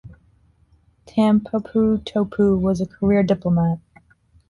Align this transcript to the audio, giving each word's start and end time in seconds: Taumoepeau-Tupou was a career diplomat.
Taumoepeau-Tupou 1.05 2.59
was 2.59 2.81
a 2.81 2.87
career 2.87 3.21
diplomat. 3.21 3.77